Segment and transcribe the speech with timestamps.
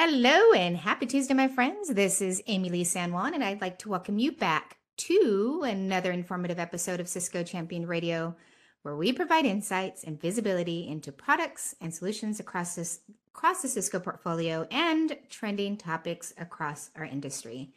[0.00, 1.88] Hello and happy Tuesday, my friends.
[1.88, 6.60] This is Amilee San Juan, and I'd like to welcome you back to another informative
[6.60, 8.36] episode of Cisco Champion Radio,
[8.82, 13.00] where we provide insights and visibility into products and solutions across this
[13.34, 17.72] across the Cisco portfolio and trending topics across our industry.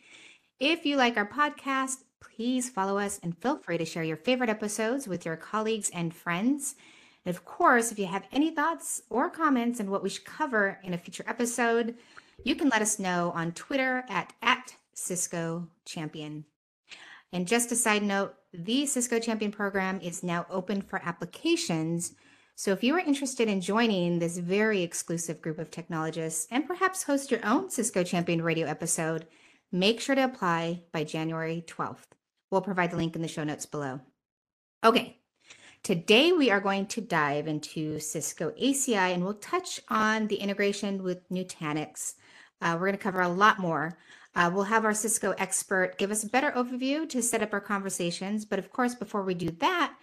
[0.60, 4.52] If you like our podcast, please follow us and feel free to share your favorite
[4.52, 6.76] episodes with your colleagues and friends.
[7.26, 10.80] And of course, if you have any thoughts or comments on what we should cover
[10.84, 11.96] in a future episode,
[12.44, 16.46] you can let us know on Twitter at, at Cisco Champion.
[17.32, 22.14] And just a side note, the Cisco Champion program is now open for applications.
[22.56, 27.04] So if you are interested in joining this very exclusive group of technologists and perhaps
[27.04, 29.28] host your own Cisco Champion radio episode,
[29.72, 32.12] make sure to apply by January 12th.
[32.50, 34.02] We'll provide the link in the show notes below.
[34.84, 35.21] Okay,
[35.84, 41.04] today we are going to dive into Cisco ACI and we'll touch on the integration
[41.04, 42.16] with Nutanix.
[42.62, 43.98] Uh, we're going to cover a lot more.
[44.36, 47.60] Uh, we'll have our Cisco expert give us a better overview to set up our
[47.60, 48.46] conversations.
[48.46, 49.94] But of course, before we do that,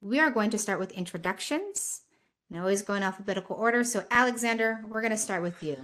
[0.00, 2.02] we are going to start with introductions.
[2.50, 3.84] And always go in alphabetical order.
[3.84, 5.76] So, Alexander, we're going to start with you.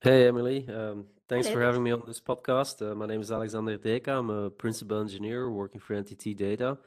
[0.00, 0.68] Hey, Emily.
[0.68, 2.82] Um, thanks for having me on this podcast.
[2.82, 4.08] Uh, my name is Alexander Deca.
[4.08, 6.78] I'm a principal engineer working for NTT Data.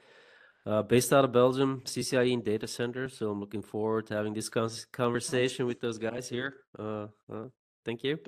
[0.69, 3.09] Uh, based out of Belgium, CCIE and data center.
[3.09, 4.49] So I'm looking forward to having this
[4.91, 6.57] conversation with those guys here.
[6.77, 7.45] Uh, uh,
[7.85, 8.19] thank you.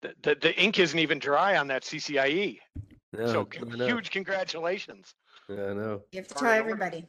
[0.00, 2.60] The, the, the, ink isn't even dry on that CCIE.
[3.12, 3.48] No, so
[3.86, 5.14] huge congratulations.
[5.50, 6.00] Yeah, I know.
[6.12, 7.08] You have to tell everybody.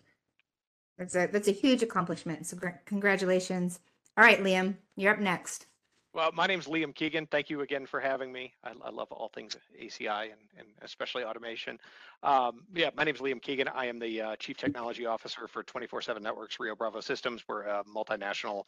[0.98, 2.46] That's a that's a huge accomplishment.
[2.46, 3.80] So congratulations.
[4.18, 5.66] All right, Liam, you're up next.
[6.14, 7.26] Well, my name is Liam Keegan.
[7.26, 8.54] Thank you again for having me.
[8.64, 11.80] I, I love all things ACI and, and especially automation.
[12.22, 13.68] Um, yeah, my name is Liam Keegan.
[13.68, 17.44] I am the uh, Chief Technology Officer for 24-7 Networks Rio Bravo Systems.
[17.48, 18.66] We're a multinational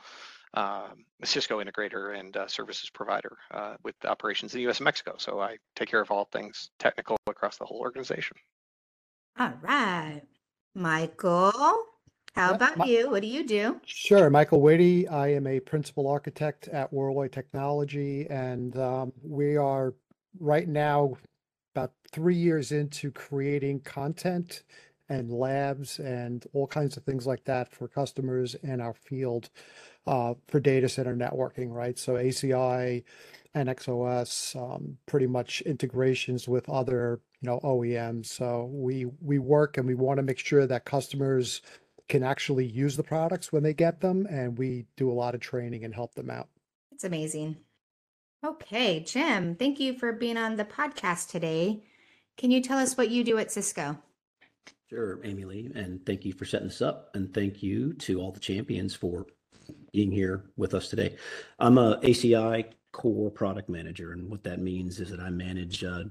[0.55, 0.87] uh,
[1.23, 4.79] Cisco integrator and uh, services provider uh, with operations in the U.S.
[4.79, 5.13] and Mexico.
[5.19, 8.37] So I take care of all things technical across the whole organization.
[9.39, 10.23] All right.
[10.73, 11.75] Michael.
[12.35, 13.09] How about my, you?
[13.09, 13.79] What do you do?
[13.85, 15.09] Sure, Michael Witte.
[15.09, 19.93] I am a principal architect at Worldwide Technology, and um, we are
[20.39, 21.15] right now
[21.73, 24.63] about three years into creating content
[25.07, 29.49] and labs and all kinds of things like that for customers in our field
[30.05, 31.97] uh, for data center networking, right?
[31.97, 33.03] So ACI,
[33.55, 38.25] NXOS, um, pretty much integrations with other you know OEMs.
[38.25, 41.61] So we we work and we want to make sure that customers
[42.07, 45.41] can actually use the products when they get them, and we do a lot of
[45.41, 46.49] training and help them out.
[46.91, 47.57] It's amazing.
[48.45, 51.83] Okay, Jim, thank you for being on the podcast today.
[52.37, 53.97] Can you tell us what you do at Cisco?
[54.87, 58.39] Sure, Amilee, and thank you for setting this up, and thank you to all the
[58.39, 59.25] champions for
[59.91, 61.15] being here with us today.
[61.57, 66.03] I'm a ACI core product manager, and what that means is that I manage uh,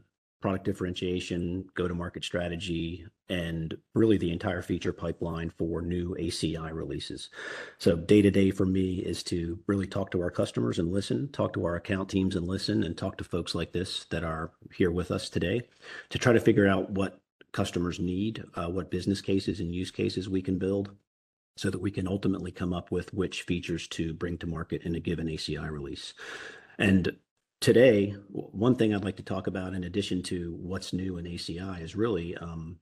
[0.45, 7.31] product differentiation, go-to-market strategy, and really the entire feature pipeline for new ACI releases.
[7.79, 11.65] So day-to-day for me is to really talk to our customers and listen, talk to
[11.65, 15.11] our account teams and listen, and talk to folks like this that are here with
[15.11, 15.63] us today
[16.11, 17.23] to try to figure out what
[17.53, 20.91] customers need, uh, what business cases and use cases we can build
[21.57, 24.95] so that we can ultimately come up with which features to bring to market in
[24.95, 26.13] a given ACI release.
[26.79, 27.17] And
[27.65, 31.81] today, one thing I'd like to talk about in addition to what's new in ACI
[31.81, 32.77] is really um,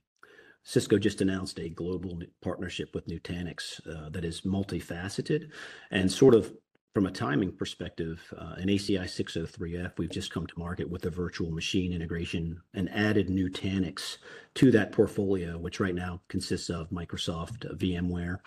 [0.64, 5.50] Cisco just announced a global partnership with Nutanix uh, that is multifaceted
[5.92, 6.52] and sort of
[6.92, 8.20] from a timing perspective,
[8.58, 13.28] in ACI 603F, we've just come to market with a virtual machine integration and added
[13.28, 14.18] Nutanix
[14.54, 18.40] to that portfolio, which right now consists of Microsoft VMware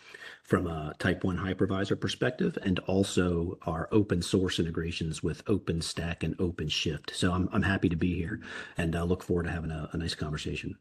[0.43, 6.37] from a Type 1 hypervisor perspective, and also our open source integrations with OpenStack and
[6.37, 7.15] OpenShift.
[7.15, 8.41] So I'm, happy to be here
[8.77, 10.77] and uh, look forward to having a nice conversation.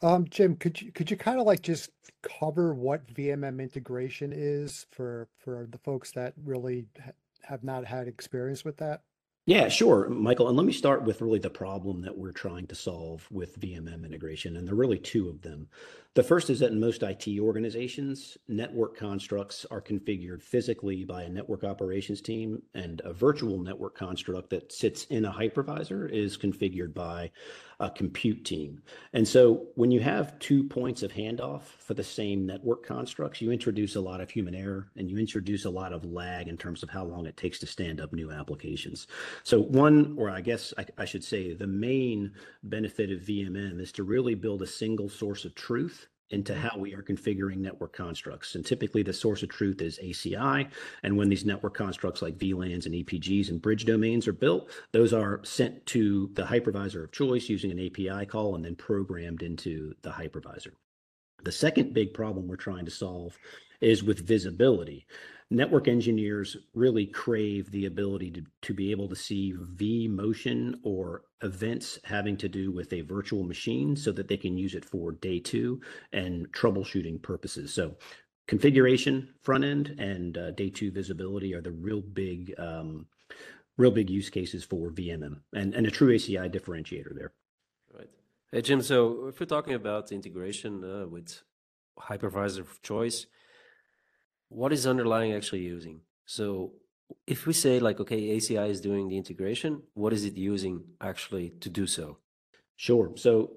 [0.00, 1.90] Um, Jim, could you could you kind of like just
[2.22, 7.10] cover what VMM integration is for for the folks that really ha
[7.42, 9.02] have not had experience with that?
[9.46, 10.48] Yeah, sure, Michael.
[10.48, 14.04] And let me start with really the problem that we're trying to solve with VMM
[14.04, 14.56] integration.
[14.56, 15.68] And there are really two of them.
[16.14, 21.28] The first is that in most IT organizations, network constructs are configured physically by a
[21.28, 26.92] network operations team, and a virtual network construct that sits in a hypervisor is configured
[26.92, 27.30] by
[27.80, 28.82] a compute team.
[29.12, 33.52] And so when you have two points of handoff for the same network constructs, you
[33.52, 36.82] introduce a lot of human error and you introduce a lot of lag in terms
[36.82, 39.06] of how long it takes to stand up new applications.
[39.44, 42.32] So one, or I guess I, I should say, the main
[42.64, 46.62] benefit of VMM is to really build a single source of truth into mm-hmm.
[46.62, 48.54] how we are configuring network constructs.
[48.54, 50.68] And typically the source of truth is ACI.
[51.02, 55.12] And when these network constructs like VLANs and EPGs and bridge domains are built, those
[55.12, 59.94] are sent to the hypervisor of choice using an API call and then programmed into
[60.02, 60.72] the hypervisor.
[61.44, 63.38] The second big problem we're trying to solve
[63.80, 65.06] is with visibility
[65.50, 71.98] network engineers really crave the ability to, to be able to see vMotion or events
[72.04, 75.38] having to do with a virtual machine so that they can use it for day
[75.38, 75.80] two
[76.12, 77.72] and troubleshooting purposes.
[77.72, 77.96] So
[78.46, 83.06] configuration front end and uh, day two visibility are the real big um,
[83.78, 87.32] real big use cases for VMM and, and a true ACI differentiator there.
[87.96, 88.10] Right.
[88.50, 91.42] Hey, Jim, so if we're talking about integration uh, with
[91.98, 93.26] hypervisor of choice,
[94.48, 96.00] what is underlying actually using?
[96.26, 96.72] So
[97.26, 101.50] if we say like, okay, ACI is doing the integration, what is it using actually
[101.60, 102.18] to do so?
[102.76, 103.12] Sure.
[103.16, 103.52] So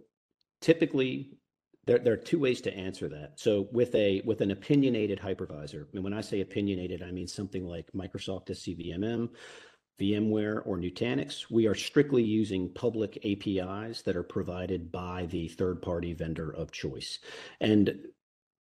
[0.61, 1.37] typically
[1.85, 3.39] there, there are two ways to answer that.
[3.39, 7.65] So with a with an opinionated hypervisor, and when I say opinionated, I mean something
[7.65, 9.29] like Microsoft SCVMM,
[9.99, 11.49] VMware, or Nutanix.
[11.49, 17.19] We are strictly using public APIs that are provided by the third-party vendor of choice.
[17.59, 18.07] And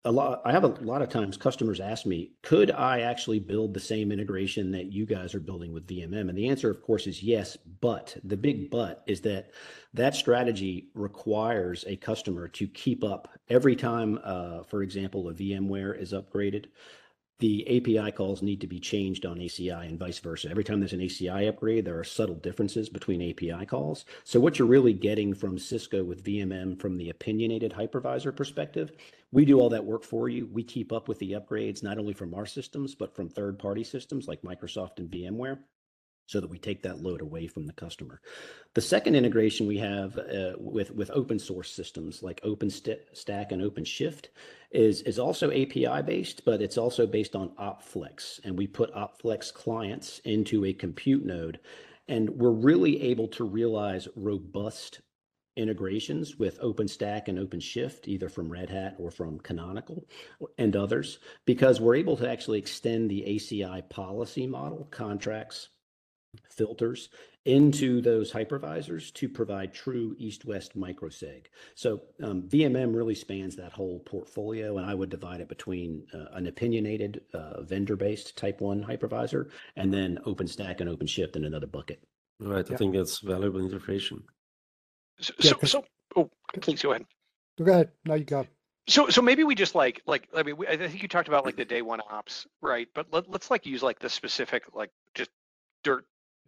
[0.06, 3.74] a lot i have a lot of times customers ask me could i actually build
[3.74, 7.08] the same integration that you guys are building with vmm and the answer of course
[7.08, 9.52] is yes but the big but is that
[9.96, 13.30] that strategy requires a customer to keep up.
[13.50, 16.66] Every time uh, for example a vmware is upgraded
[17.40, 20.50] the API calls need to be changed on ACI and vice versa.
[20.50, 24.06] Every time there's an ACI upgrade, there are subtle differences between API calls.
[24.24, 28.92] So what you're really getting from Cisco with VMM from the opinionated hypervisor perspective,
[29.32, 30.48] we do all that work for you.
[30.52, 33.84] We keep up with the upgrades, not only from our systems, but from third party
[33.84, 35.60] systems like Microsoft and VMware
[36.28, 38.22] so that we take that load away from the customer.
[38.74, 44.26] The second integration we have uh, with with open source systems like OpenStack and OpenShift
[44.72, 49.54] is is also API based, but it's also based on OpFlex, and we put OpFlex
[49.54, 51.60] clients into a compute node,
[52.08, 55.02] and we're really able to realize robust
[55.58, 60.06] integrations with OpenStack and OpenShift, either from Red Hat or from Canonical
[60.58, 65.70] and others, because we're able to actually extend the ACI policy model contracts
[66.50, 67.10] filters
[67.46, 71.46] into those hypervisors to provide true east-west microseg.
[71.76, 76.26] So um, VMM really spans that whole portfolio, and I would divide it between uh,
[76.34, 82.02] an opinionated uh, vendor-based type one hypervisor and then OpenStack and OpenShift in another bucket.
[82.40, 84.24] Right, I think that's valuable information.
[85.20, 85.86] So, yeah, so, so,
[86.16, 86.30] oh,
[86.60, 87.06] please go ahead.
[87.58, 87.92] Go ahead.
[88.06, 88.46] Now you go.
[88.88, 91.46] So, so maybe we just like, like, I mean, we, I think you talked about
[91.46, 92.88] like the day one ops, right?
[92.94, 95.32] But let, let's like use like the specific, like just
[95.84, 96.06] dirt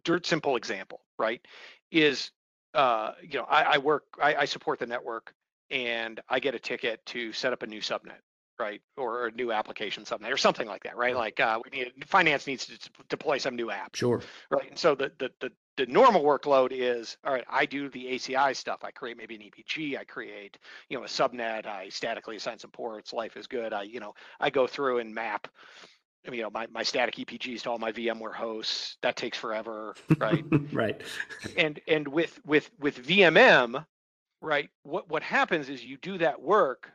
[0.07, 1.45] dirt simple example, right?
[1.91, 2.31] Is
[2.73, 5.33] uh, you know, I, I work, I, I support the network,
[5.69, 8.21] and I get a ticket to set up a new subnet,
[8.57, 11.15] right, or a new application subnet, or something like that, right?
[11.15, 14.69] Like uh, we need finance needs to deploy some new app, sure, right?
[14.69, 18.55] And so the the the the normal workload is all right i do the aci
[18.55, 20.57] stuff i create maybe an epg i create
[20.89, 24.15] you know a subnet i statically assign some ports life is good i you know
[24.39, 25.47] i go through and map
[26.31, 28.97] you know my, my static EPGs to all my VMware hosts.
[29.01, 30.45] That takes forever, right?
[30.73, 31.01] right.
[31.57, 33.85] And and with with with VMM,
[34.41, 34.69] right?
[34.83, 36.91] What what happens is you do that work,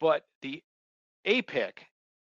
[0.00, 0.62] but the
[1.24, 1.86] APIC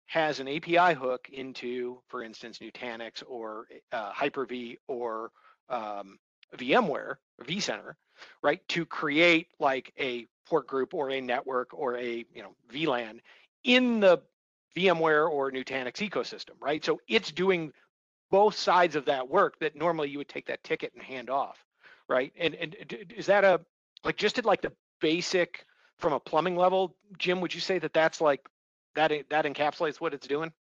[0.07, 5.32] has an API hook into, for instance, Nutanix or uh, Hyper-V or
[5.70, 6.17] um,
[6.56, 7.94] VMware, vCenter,
[8.41, 8.65] right?
[8.70, 13.20] To create like a port group or a network or a you know VLAN
[13.63, 14.22] in the
[14.77, 16.84] VMware or Nutanix ecosystem, right?
[16.84, 17.72] So it's doing
[18.29, 21.57] both sides of that work that normally you would take that ticket and hand off,
[22.07, 22.31] right?
[22.38, 22.75] And and
[23.15, 23.62] is that a
[24.03, 25.65] like just at like the basic
[25.98, 27.41] from a plumbing level, Jim?
[27.41, 28.41] Would you say that that's like
[28.96, 30.51] that that encapsulates what it's doing?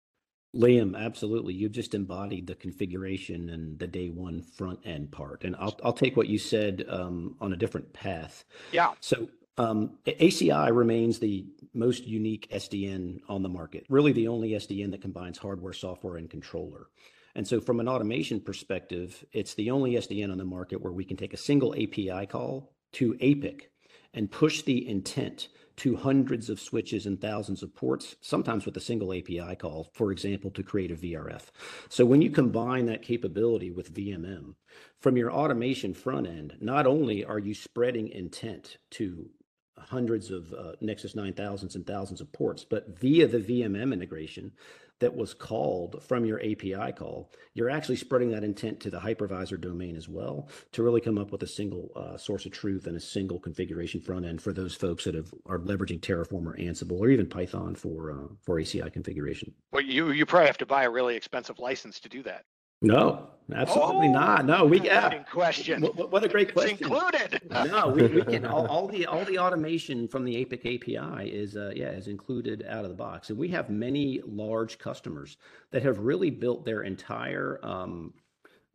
[0.55, 1.53] Liam, absolutely.
[1.53, 5.43] You've just embodied the configuration and the day one front end part.
[5.43, 8.45] And I'll I'll take what you said um, on a different path.
[8.71, 8.93] Yeah.
[8.99, 14.91] So um, ACI remains the most unique SDN on the market, really the only SDN
[14.91, 16.87] that combines hardware, software, and controller.
[17.35, 21.05] And so, from an automation perspective, it's the only SDN on the market where we
[21.05, 23.71] can take a single API call to APIC
[24.13, 25.47] and push the intent
[25.77, 30.11] to hundreds of switches and thousands of ports, sometimes with a single API call, for
[30.11, 31.43] example, to create a VRF.
[31.89, 34.55] So when you combine that capability with VMM,
[34.99, 39.29] from your automation front end, not only are you spreading intent to
[39.77, 44.51] hundreds of uh, Nexus 9000s and thousands of ports, but via the VMM integration
[44.99, 49.59] that was called from your API call, you're actually spreading that intent to the hypervisor
[49.59, 52.97] domain as well to really come up with a single uh, source of truth and
[52.97, 56.99] a single configuration front end for those folks that have, are leveraging Terraform or Ansible
[56.99, 59.53] or even Python for uh, for ACI configuration.
[59.71, 62.45] Well, you you probably have to buy a really expensive license to do that.
[62.81, 64.45] No, absolutely Oh, not.
[64.45, 65.23] No, we yeah.
[65.23, 65.81] question.
[65.81, 66.77] What, what a great It's question.
[66.81, 67.41] included.
[67.49, 71.55] No, we, we can all, all the all the automation from the APIC API is
[71.57, 75.37] uh, yeah is included out of the box, and we have many large customers
[75.71, 78.13] that have really built their entire um,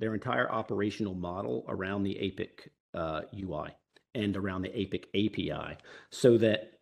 [0.00, 3.71] their entire operational model around the APIC uh, UI
[4.14, 5.76] and around the APIC API,
[6.11, 6.80] so that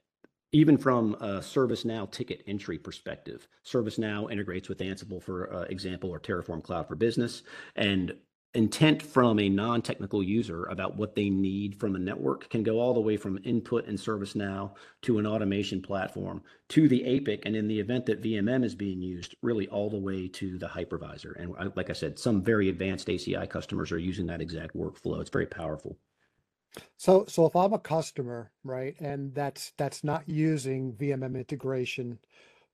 [0.52, 6.18] even from a ServiceNow ticket entry perspective, ServiceNow integrates with Ansible, for uh, example, or
[6.18, 7.42] Terraform Cloud for Business,
[7.76, 8.12] and
[8.54, 12.92] intent from a non-technical user about what they need from a network can go all
[12.92, 17.68] the way from input in ServiceNow to an automation platform to the APIC, and in
[17.68, 21.40] the event that VMM is being used, really all the way to the hypervisor.
[21.40, 25.20] And I- like I said, some very advanced ACI customers are using that exact workflow.
[25.20, 25.96] It's very powerful.
[26.96, 32.18] So, so if I'm a customer, right, and that's that's not using VMM integration,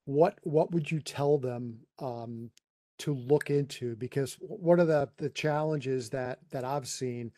[0.05, 2.51] what what would you tell them um,
[2.99, 3.95] to look into?
[3.95, 7.31] Because one of the the challenges that that I've seen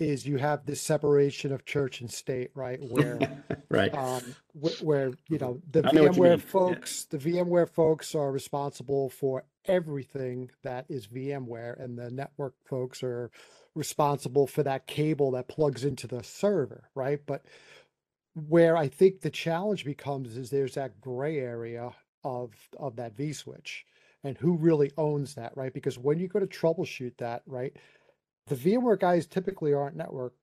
[0.00, 2.80] is you have this separation of church and state, right?
[2.82, 3.18] Where
[3.70, 3.94] right.
[3.94, 6.44] um, wh- where you know the I know what you mean, VMware yeah.
[6.44, 13.02] folks, the VMware folks are responsible for everything that is VMware, and the network folks
[13.02, 13.30] are
[13.74, 17.20] responsible for that cable that plugs into the server, right?
[17.26, 17.44] But
[18.34, 21.92] where I think the challenge becomes is there's that gray area
[22.24, 23.82] of of that vSwitch
[24.22, 25.72] and who really owns that, right?
[25.72, 27.74] Because when you go to troubleshoot that, right,
[28.46, 30.34] the VMware guys typically aren't network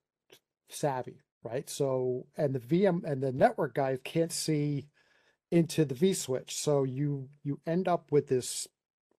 [0.69, 1.69] savvy, right?
[1.69, 4.87] So and the VM and the network guys can't see
[5.51, 6.51] into the vSwitch.
[6.51, 8.67] So you you end up with this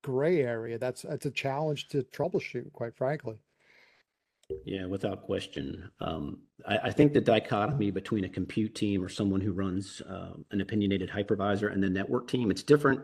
[0.03, 0.79] gray area.
[0.79, 3.39] That's that's a challenge to troubleshoot, quite frankly.
[4.65, 5.91] Yeah, without question.
[6.01, 10.33] Um, I, I think the dichotomy between a compute team or someone who runs uh,
[10.51, 13.01] an opinionated hypervisor and the network team, it's different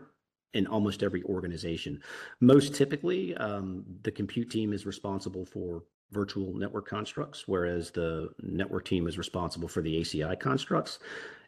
[0.55, 2.01] in almost every organization.
[2.39, 8.85] Most typically, um, the compute team is responsible for virtual network constructs, whereas the network
[8.85, 10.99] team is responsible for the ACI constructs.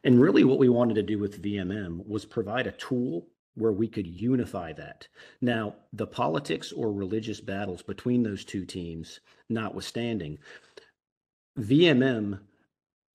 [0.03, 3.27] And really, what we wanted to do with VMM was provide a tool
[3.57, 5.07] where we could unify that.
[5.41, 10.37] Now, the politics or religious battles between those two teams notwithstanding,
[11.59, 12.39] VMM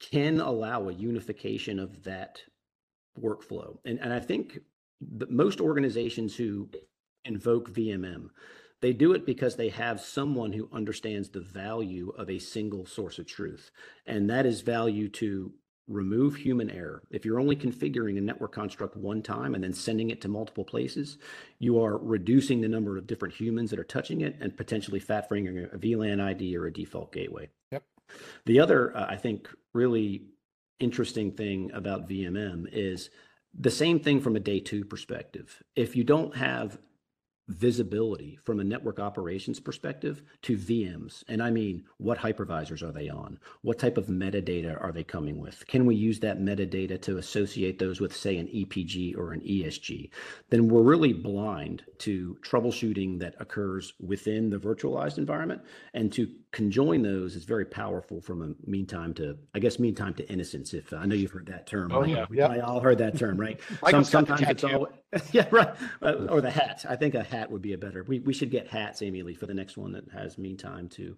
[0.01, 2.41] can allow a unification of that
[3.21, 3.79] workflow.
[3.85, 4.59] And, and I think
[5.29, 6.69] most organizations who
[7.25, 8.31] invoke VMM,
[8.81, 13.21] they do it because they have someone who understands the value of a single source
[13.21, 13.71] of truth.
[14.07, 15.53] And that is value to
[15.93, 17.03] remove human error.
[17.11, 20.65] If you're only configuring a network construct one time and then sending it to multiple
[20.65, 21.19] places,
[21.59, 25.29] you are reducing the number of different humans that are touching it and potentially fat
[25.29, 27.49] fingering a VLAN ID or a default gateway.
[27.71, 27.85] Yep.
[28.47, 30.25] The other, uh, I think, really
[30.81, 33.11] interesting thing about VMM is
[33.59, 35.63] the same thing from a day two perspective.
[35.77, 36.79] If you don't have
[37.53, 41.25] visibility from a network operations perspective to VMs.
[41.29, 43.39] And I mean, what hypervisors are they on?
[43.63, 45.67] What type of metadata are they coming with?
[45.67, 50.11] Can we use that metadata to associate those with, say, an EPG or an ESG?
[50.51, 55.63] Then we're really blind to troubleshooting that occurs within the virtualized environment.
[55.95, 60.29] And to conjoin those is very powerful from a meantime to, I guess, meantime to
[60.29, 60.75] innocence.
[60.75, 61.93] If I know you've heard that term.
[61.93, 62.29] Oh, Mike.
[62.31, 62.51] yeah.
[62.53, 63.59] We all heard that term, right?
[63.83, 64.89] The sometimes it's all,
[65.33, 65.75] yeah, right.
[66.01, 66.85] Uh, or the hat.
[66.89, 68.05] I think a hat would be a better.
[68.05, 71.17] We we should get hats, Amilee, for the next one that has mean time to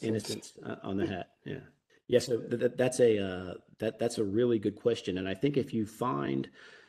[0.00, 1.30] innocence uh, on the hat.
[1.44, 1.60] Yeah.
[2.08, 2.18] Yeah.
[2.18, 5.56] So th- th- that's a uh, that that's a really good question, and I think
[5.56, 6.48] if you find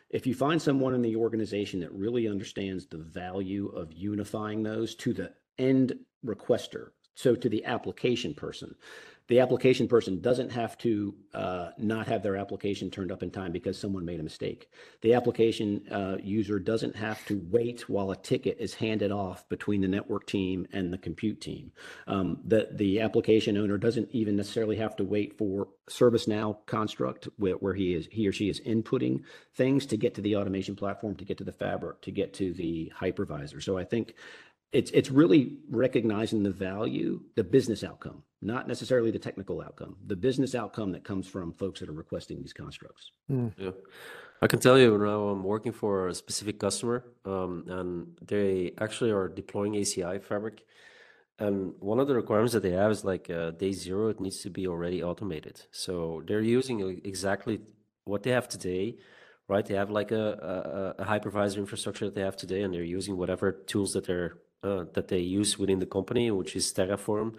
[0.10, 4.96] if you find someone in the organization that really understands the value of unifying those
[4.96, 5.94] to the end
[6.26, 8.76] requester, so to the application person,
[9.28, 13.54] the application person doesn't have to uh, not have their application turned up in time
[13.54, 14.70] because someone made a mistake.
[15.02, 19.80] The application uh, user doesn't have to wait while a ticket is handed off between
[19.80, 21.72] the network team and the compute team.
[22.06, 27.56] Um, the the application owner doesn't even necessarily have to wait for ServiceNow construct where,
[27.56, 29.22] where he is he or she is inputting
[29.56, 32.54] things to get to the automation platform, to get to the fabric, to get to
[32.54, 33.64] the hypervisor.
[33.64, 34.16] So I think
[34.74, 40.16] it's it's really recognizing the value, the business outcome, not necessarily the technical outcome, the
[40.16, 43.12] business outcome that comes from folks that are requesting these constructs.
[43.30, 43.72] Yeah,
[44.42, 49.12] I can tell you now I'm working for a specific customer, um, and they actually
[49.12, 50.64] are deploying ACI Fabric.
[51.40, 54.42] And one of the requirements that they have is like uh, day zero, it needs
[54.42, 55.62] to be already automated.
[55.72, 57.62] So they're using exactly
[58.06, 58.98] what they have today,
[59.48, 59.66] right?
[59.66, 63.18] They have like a, a, a hypervisor infrastructure that they have today, and they're using
[63.18, 67.36] whatever tools that they're uh, that they use within the company, which is Terraform.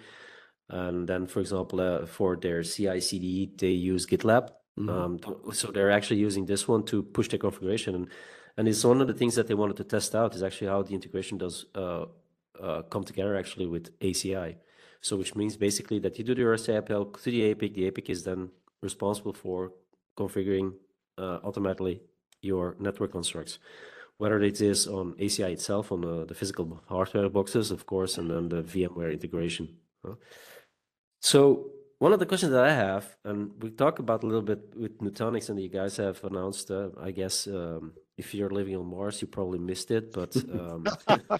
[0.69, 4.51] And then, for example, uh, for their CI/CD, they use GitLab.
[4.79, 4.89] Mm-hmm.
[4.89, 8.09] Um, so they're actually using this one to push their configuration, and
[8.57, 10.83] and it's one of the things that they wanted to test out is actually how
[10.83, 12.07] the integration does uh,
[12.61, 14.57] uh, come together actually with ACI.
[15.01, 17.75] So which means basically that you do the REST API to the APIC.
[17.75, 18.51] The APIC is then
[18.81, 19.73] responsible for
[20.17, 20.75] configuring
[21.19, 22.01] uh, automatically
[22.41, 23.59] your network constructs,
[24.19, 28.31] whether it is on ACI itself, on the, the physical hardware boxes, of course, and
[28.31, 29.77] then the VMware integration.
[31.21, 34.75] So one of the questions that I have, and we talk about a little bit
[34.77, 38.87] with Nutanix, and you guys have announced, uh, I guess, um, if you're living on
[38.87, 41.39] Mars, you probably missed it, but um, uh,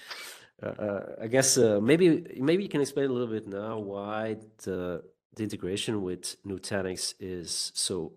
[0.63, 5.03] uh, I guess uh, maybe maybe you can explain a little bit now why the
[5.37, 8.13] the integration with Nutanix is so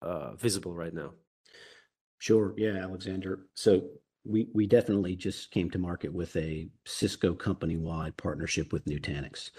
[0.00, 1.12] uh, visible right now.
[2.22, 2.54] Sure.
[2.56, 3.46] Yeah, Alexander.
[3.54, 3.82] So
[4.24, 9.50] we we definitely just came to market with a Cisco company-wide partnership with Nutanix.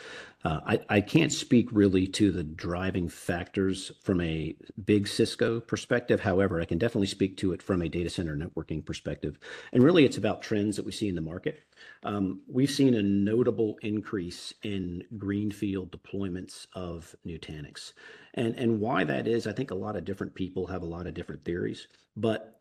[0.46, 4.55] Uh, I, I can't speak really to the driving factors from a
[4.86, 6.22] big Cisco perspective.
[6.22, 9.38] However, I can definitely speak to it from a data center networking perspective.
[9.74, 11.63] And really, it's about trends that we see in the market.
[12.03, 17.91] Um, we've seen a notable increase in greenfield deployments of Nutanix.
[18.33, 21.07] And, and why that is, I think a lot of different people have a lot
[21.07, 21.87] of different theories.
[22.15, 22.59] But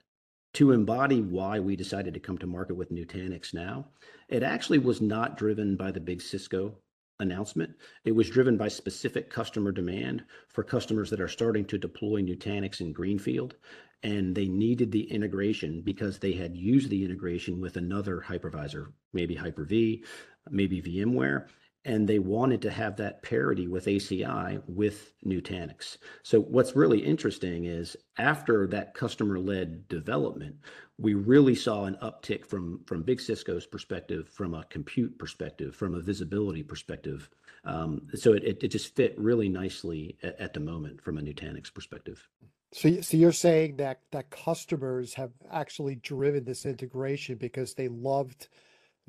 [0.55, 3.87] to embody why we decided to come to market with Nutanix now,
[4.29, 6.75] it actually was not driven by the big Cisco
[7.21, 7.71] announcement.
[8.05, 12.81] It was driven by specific customer demand for customers that are starting to deploy Nutanix
[12.81, 13.55] in Greenfield,
[14.03, 19.35] and they needed the integration because they had used the integration with another hypervisor, maybe
[19.35, 20.05] Hyper-V,
[20.51, 21.47] maybe VMware,
[21.85, 25.97] and they wanted to have that parity with ACI with Nutanix.
[26.23, 30.57] So what's really interesting is after that customer-led development,
[30.99, 35.95] we really saw an uptick from from Big Cisco's perspective, from a compute perspective, from
[35.95, 37.29] a visibility perspective.
[37.65, 41.23] Um, so it, it, it just fit really nicely at, at the moment from a
[41.23, 42.29] Nutanix perspective.
[42.73, 48.49] So, so you're saying that that customers have actually driven this integration because they loved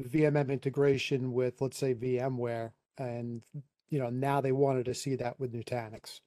[0.01, 3.43] VMM integration with, let's say, VMware, and
[3.89, 6.21] you know now they wanted to see that with Nutanix.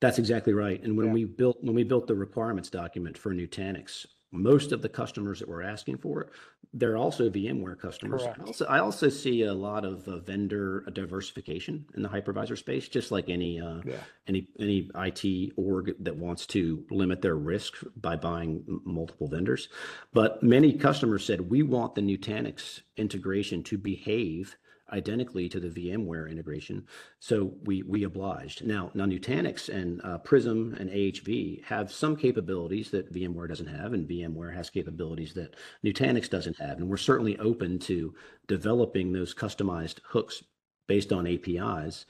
[0.00, 0.82] That's exactly right.
[0.82, 1.12] And when yeah.
[1.12, 5.48] we built when we built the requirements document for Nutanix, most of the customers that
[5.48, 6.30] were asking for it,
[6.74, 8.22] they're also VMware customers.
[8.22, 12.88] I also, I also see a lot of uh, vendor diversification in the hypervisor space,
[12.88, 13.96] just like any uh, yeah.
[14.26, 19.68] any any IT org that wants to limit their risk by buying multiple vendors.
[20.12, 24.56] But many customers said we want the Nutanix integration to behave
[24.92, 26.86] identically to the VMware integration.
[27.20, 28.64] So we we obliged.
[28.64, 33.92] Now, now Nutanix and uh, Prism and AHV have some capabilities that VMware doesn't have,
[33.92, 36.78] and VMware has capabilities that Nutanix doesn't have.
[36.78, 38.14] And we're certainly open to
[38.46, 40.42] developing those customized hooks
[40.86, 42.06] based on APIs,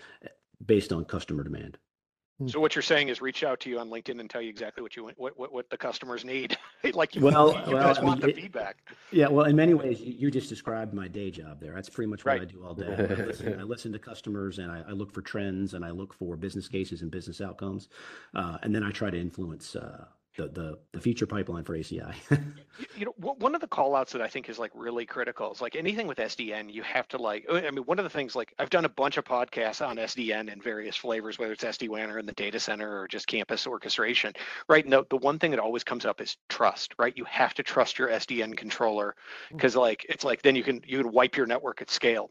[0.64, 1.78] based on customer demand.
[2.38, 2.46] Hmm.
[2.46, 4.82] So what you're saying is reach out to you on LinkedIn and tell you exactly
[4.82, 6.56] what you want, what, what, what the customers need.
[6.94, 8.76] like you, well, you well, guys I want mean, the feedback.
[9.10, 11.74] Yeah, well, in many ways, you just described my day job there.
[11.74, 12.42] That's pretty much what right.
[12.42, 12.86] I do all day.
[12.86, 16.14] I listen, I listen to customers and I, I, look for trends and I look
[16.14, 17.88] for business cases and business outcomes,
[18.34, 20.04] uh, and then I try to influence uh,
[20.38, 22.14] the the, the feature pipeline for ACI.
[22.96, 25.60] you know, one of the call outs that I think is like really critical is
[25.60, 28.54] like anything with SDN, you have to like, I mean, one of the things like
[28.58, 32.18] I've done a bunch of podcasts on SDN in various flavors, whether it's SD-WAN or
[32.18, 34.32] in the data center or just campus orchestration,
[34.68, 34.84] right?
[34.84, 37.16] And the, the one thing that always comes up is trust, right?
[37.16, 39.16] You have to trust your SDN controller
[39.50, 39.80] because mm.
[39.80, 42.30] like, it's like, then you can, you can wipe your network at scale.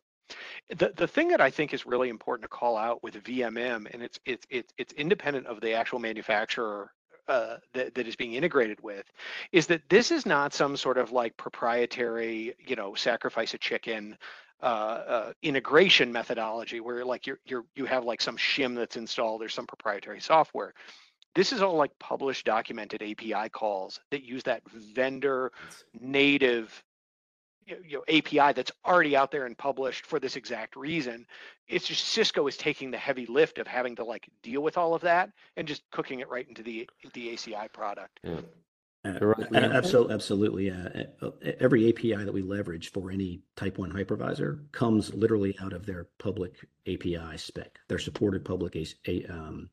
[0.69, 4.03] The, the thing that I think is really important to call out with VMM, and
[4.03, 6.91] it's it's it's it's independent of the actual manufacturer
[7.27, 9.11] uh, that, that is being integrated with
[9.51, 14.17] is that this is not some sort of like proprietary, you know, sacrifice a chicken
[14.61, 19.43] uh, uh, integration methodology where like you're you're you have like some shim that's installed
[19.43, 20.73] or some proprietary software.
[21.35, 25.51] This is all like published documented API calls that use that vendor
[25.99, 26.83] native
[27.67, 31.25] you know API that's already out there and published for this exact reason.
[31.67, 34.93] It's just Cisco is taking the heavy lift of having to like deal with all
[34.93, 38.19] of that and just cooking it right into the the ACI product.
[38.23, 38.41] Yeah.
[39.05, 40.67] Uh, absolutely, absolutely.
[40.67, 41.03] Yeah.
[41.59, 46.07] Every API that we leverage for any Type One hypervisor comes literally out of their
[46.17, 46.55] public
[46.87, 49.69] API spec, their supported public a, um,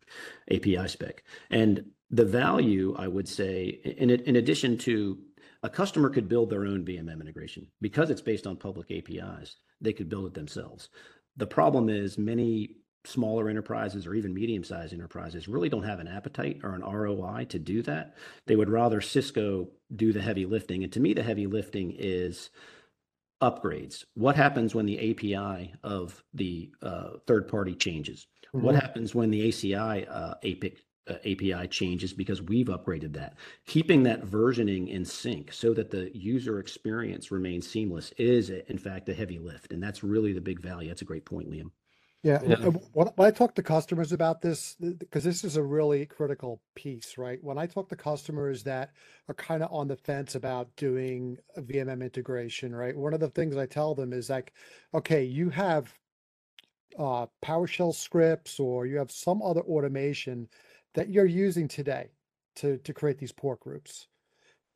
[0.50, 5.18] API spec, and the value I would say, in in addition to
[5.64, 9.56] a customer could build their own VMM integration because it's based on public APIs.
[9.80, 10.90] They could build it themselves.
[11.38, 16.60] The problem is many smaller enterprises or even medium-sized enterprises really don't have an appetite
[16.62, 18.14] or an ROI to do that.
[18.46, 20.84] They would rather Cisco do the heavy lifting.
[20.84, 22.50] And to me, the heavy lifting is
[23.42, 24.04] upgrades.
[24.14, 28.26] What happens when the API of the uh, third party changes?
[28.52, 28.80] What Mhm.
[28.80, 33.36] happens when the ACI uh, APIC, uh, API changes because we've upgraded that?
[33.66, 39.08] Keeping that versioning in sync so that the user experience remains seamless is, in fact,
[39.08, 39.72] a heavy lift.
[39.72, 40.88] And that's really the big value.
[40.88, 41.70] That's a great point, Liam.
[42.22, 42.56] Yeah, Yeah.
[42.92, 47.18] when when I talk to customers about this, because this is a really critical piece,
[47.18, 47.42] right?
[47.42, 48.92] When I talk to customers that
[49.30, 52.96] are kind of on the fence about doing a VMM integration, right?
[52.96, 54.52] One of the things I tell them is like,
[54.94, 55.94] okay, you have
[56.98, 60.48] uh, PowerShell scripts or you have some other automation
[60.94, 62.10] that you're using today
[62.56, 64.08] to to create these port groups.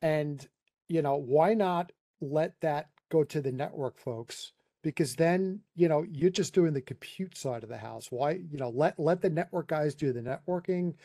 [0.01, 0.47] And,
[0.87, 4.53] you know, why not let that go to the network folks?
[4.81, 8.07] Because then, you know, you're just doing the compute side of the house.
[8.11, 10.95] Why, you know, let let the network guys do the networking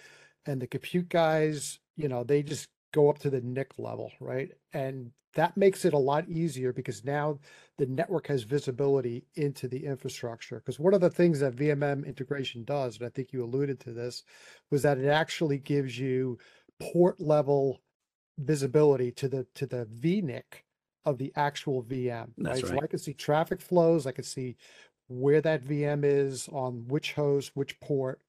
[0.47, 4.53] and the compute guys, you know, they just go up to the NIC level, right?
[4.73, 7.41] And that makes it a lot easier because now
[7.77, 10.61] the network has visibility into the infrastructure.
[10.61, 13.93] Because one of the things that VMM integration does, and I think you alluded to
[13.93, 14.23] this,
[14.71, 16.39] was that it actually gives you
[16.81, 17.83] port level
[18.39, 20.63] visibility to the to the VNIC
[21.05, 22.31] of the actual VM.
[22.39, 22.85] That's So right.
[22.85, 24.57] I can see traffic flows, I can see
[25.09, 28.21] where that VM is on which host, which port.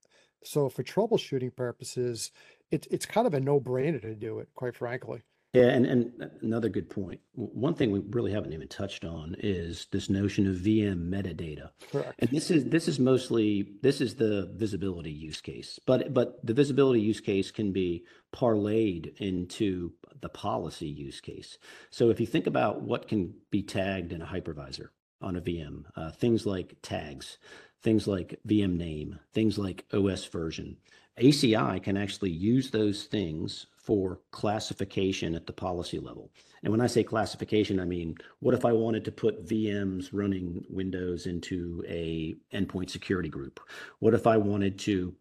[0.44, 2.32] So for troubleshooting purposes,
[2.72, 5.22] it's it's kind of a no-brainer to do it, quite frankly.
[5.56, 7.22] Yeah, and, and another good point.
[7.34, 11.70] One thing we really haven't even touched on is this notion of VM metadata.
[11.94, 12.14] Correct.
[12.20, 16.54] And this is this is mostly this is the visibility use case, but but the
[16.54, 21.58] visibility use case can be parlayed into the policy use case.
[21.90, 24.90] So if you think about what can be tagged in a hypervisor
[25.22, 27.38] on a VM, uh, things like tags,
[27.82, 30.76] things like VM name, things like OS version,
[31.20, 36.32] ACI can actually use those things for classification at the policy level.
[36.64, 40.66] And when I say classification, I mean, what if I wanted to put VMs running
[40.70, 43.60] Windows into a endpoint security group?
[44.00, 45.14] What if I wanted to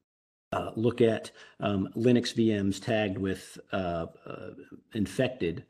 [0.52, 1.30] uh, look at
[1.60, 4.50] um, Linux VMs tagged with uh, uh,
[4.94, 5.64] infected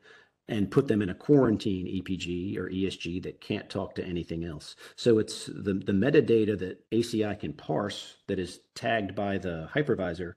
[0.47, 4.75] and put them in a quarantine EPG or ESG that can't talk to anything else.
[4.95, 10.33] So it's the, the metadata that ACI can parse that is tagged by the hypervisor.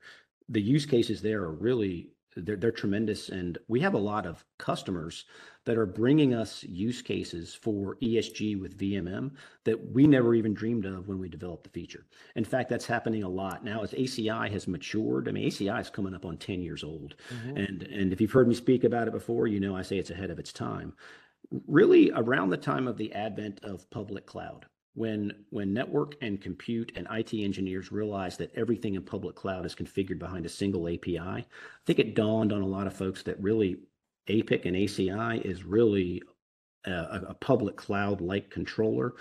[0.49, 2.09] The use cases there are really
[2.45, 5.25] they're, they're tremendous and we have a lot of customers
[5.65, 9.33] that are bringing us use cases for ESG with VMM
[9.65, 12.07] that we never even dreamed of when we developed the feature.
[12.37, 15.29] In fact, that's happening a lot now as ACI has matured.
[15.29, 17.17] I mean, ACI is coming up on 10 years old.
[17.31, 17.57] Mm-hmm.
[17.59, 20.11] And and if you've heard me speak about it before, you know I say it's
[20.11, 20.95] ahead of its time.
[21.67, 26.93] Really around the time of the advent of public cloud, when when network and compute
[26.97, 31.19] and IT engineers realized that everything in public cloud is configured behind a single API,
[31.19, 31.45] I
[31.87, 33.79] think it dawned on a lot of folks that really
[34.29, 36.23] APIC and ACI is really
[36.85, 39.15] a, a public cloud like controller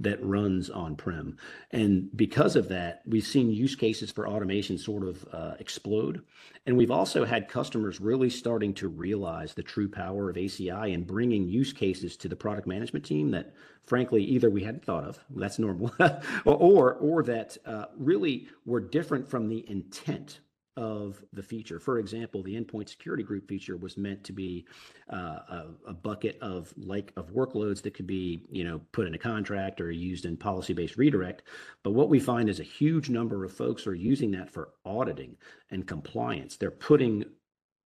[0.00, 1.36] that runs on-prem.
[1.70, 6.22] And because of that, we've seen use cases for automation sort of uh, explode.
[6.66, 11.06] And we've also had customers really starting to realize the true power of ACI and
[11.06, 15.18] bringing use cases to the product management team that, frankly, either we hadn't thought of,
[15.30, 20.40] that's normal, or, or, or that uh, really were different from the intent
[20.76, 21.78] of the feature.
[21.78, 24.66] For example, the endpoint security group feature was meant to be
[25.12, 29.14] uh, a, a bucket of like of workloads that could be you know put in
[29.14, 31.42] a contract or used in policy-based redirect.
[31.82, 35.36] But what we find is a huge number of folks are using that for auditing
[35.70, 36.56] and compliance.
[36.56, 37.24] They're putting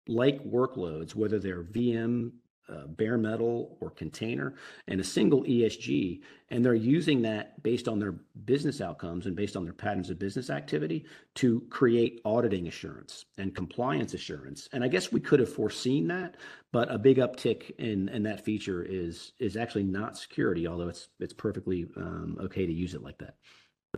[0.09, 2.33] like workloads, whether they're VM,
[2.69, 4.55] uh, bare metal, or container,
[4.89, 6.21] and a single ESG,
[6.51, 8.13] and they're using that based on their
[8.45, 13.55] business outcomes and based on their patterns of business activity to create auditing assurance and
[13.55, 14.69] compliance assurance.
[14.73, 16.37] And I guess we could have foreseen that,
[16.73, 21.09] but a big uptick in in that feature is is actually not security, although it's
[21.21, 23.37] it's perfectly um, okay to use it like that.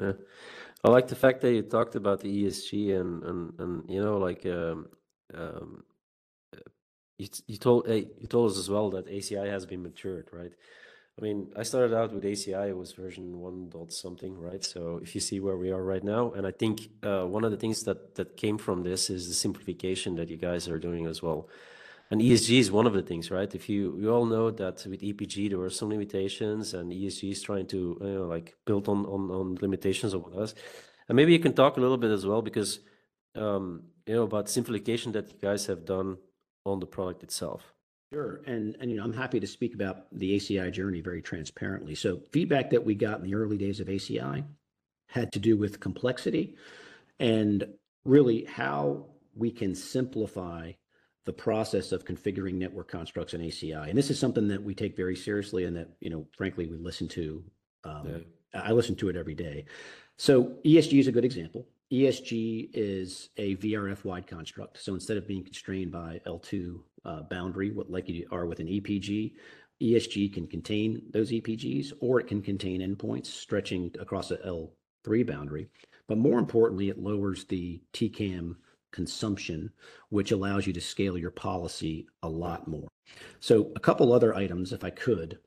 [0.00, 0.12] Yeah.
[0.84, 4.18] I like the fact that you talked about the ESG and and and you know
[4.18, 4.88] like um,
[5.32, 5.84] um,
[7.18, 10.52] you you told eh, you told us as well that ACI has been matured, right?
[11.16, 14.64] I mean, I started out with ACI, it was version one dot something, right?
[14.64, 17.52] So if you see where we are right now, and I think uh, one of
[17.52, 21.06] the things that that came from this is the simplification that you guys are doing
[21.06, 21.48] as well.
[22.10, 23.52] And ESG is one of the things, right?
[23.54, 27.42] If you you all know that with EPG there were some limitations, and ESG is
[27.42, 30.54] trying to you know like build on on on limitations of what else.
[31.08, 32.80] And maybe you can talk a little bit as well because
[33.36, 36.18] um, you know about simplification that you guys have done
[36.64, 37.74] on the product itself.
[38.12, 38.40] Sure.
[38.46, 41.94] And, and, you know, I'm happy to speak about the ACI journey very transparently.
[41.94, 44.44] So feedback that we got in the early days of ACI
[45.08, 46.56] had to do with complexity
[47.18, 47.66] and
[48.04, 50.72] really how we can simplify
[51.24, 53.88] the process of configuring network constructs in ACI.
[53.88, 56.76] And this is something that we take very seriously and that, you know, frankly, we
[56.76, 57.42] listen to.
[57.84, 58.24] Um,
[58.54, 58.60] yeah.
[58.62, 59.64] I listen to it every day.
[60.16, 61.66] So ESG is a good example.
[61.92, 64.82] ESG is a VRF wide construct.
[64.82, 68.66] So instead of being constrained by L2 uh, boundary, what like you are with an
[68.66, 69.32] EPG,
[69.82, 75.68] ESG can contain those EPGs or it can contain endpoints stretching across a L3 boundary.
[76.08, 78.56] But more importantly, it lowers the TCAM
[78.92, 79.70] consumption,
[80.10, 82.88] which allows you to scale your policy a lot more.
[83.40, 85.38] So a couple other items, if I could,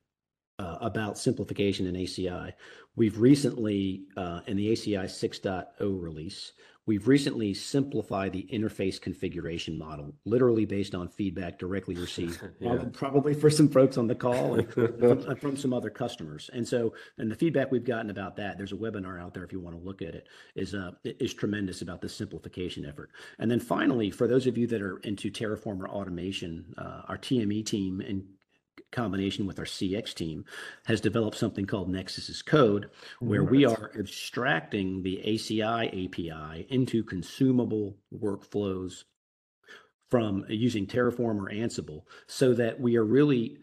[0.60, 2.54] uh, about simplification in ACI.
[2.96, 6.54] We've recently, uh, in the ACI 6.0 release,
[6.88, 12.86] we've recently simplified the interface configuration model, literally based on feedback directly received, yeah.
[12.94, 16.50] probably for some folks on the call and from, from, some other customers.
[16.54, 19.52] And so, and the feedback we've gotten about that, there's a webinar out there if
[19.52, 23.12] you want to look at it, is uh, is tremendous about the simplification effort.
[23.38, 27.18] And then finally, for those of you that are into Terraform or automation, uh, our
[27.18, 28.24] TME team and
[28.92, 30.46] combination with our CX team,
[30.86, 37.04] has developed something called Nexus as Code, where we are abstracting the ACI API into
[37.04, 39.04] consumable workflows
[40.10, 43.58] from using Terraform or Ansible so that we are really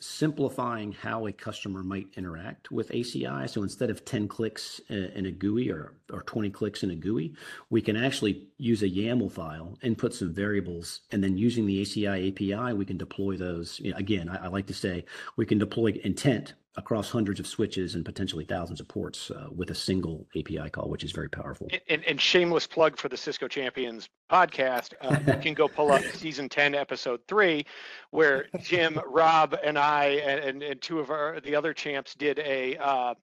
[0.00, 3.48] simplifying how a customer might interact with ACI.
[3.50, 6.94] So instead of 10 clicks uh, in a GUI or, or 20 clicks in a
[6.94, 7.34] GUI,
[7.70, 12.30] we can actually use a YAML file, input some variables, and then using the ACI
[12.30, 13.80] API, we can deploy those.
[13.80, 15.04] You know, again, I, I, like to say
[15.36, 19.70] we can deploy intent across hundreds of switches and potentially thousands of ports uh, with
[19.70, 21.68] a single API call, which is very powerful.
[21.88, 24.94] And, and shameless plug for the Cisco Champions podcast.
[25.00, 27.66] Uh, you can go pull up season 10, episode three,
[28.10, 32.76] where Jim, Rob, and I, and, and two of our the other champs did a
[32.76, 33.14] uh,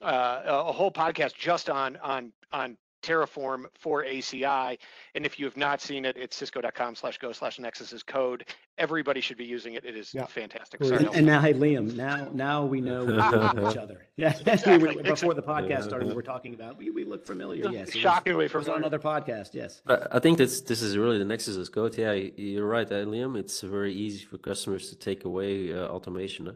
[0.00, 4.78] uh, a whole podcast just on on on Terraform for ACI.
[5.14, 8.46] And if you have not seen it, it's cisco.com slash go slash Nexus as Code.
[8.78, 9.84] Everybody should be using it.
[9.84, 10.26] It is yeah.
[10.26, 10.82] fantastic.
[10.82, 13.04] Sorry, and, and, now, hey, Liam, now now we know
[13.70, 14.06] each other.
[14.16, 14.78] Yeah, exactly.
[14.78, 17.68] we, before the podcast started, we were talking about, we, we look familiar.
[17.68, 17.90] Yes.
[17.90, 19.54] Shockingly from on another podcast.
[19.54, 19.82] Yes.
[19.88, 21.98] I think this, this is really the Nexus as Code.
[21.98, 23.36] Yeah, you're right, uh, Liam.
[23.36, 26.46] It's very easy for customers to take away uh, automation.
[26.46, 26.52] Huh?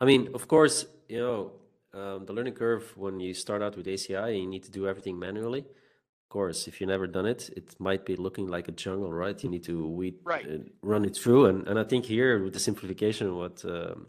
[0.00, 1.52] I mean, of course, you know,
[1.96, 5.18] um, the learning curve when you start out with ACI, you need to do everything
[5.18, 5.60] manually.
[5.60, 9.42] Of course, if you've never done it, it might be looking like a jungle, right?
[9.42, 10.44] You need to weed, right.
[10.44, 14.06] uh, run it through, and and I think here with the simplification, what um,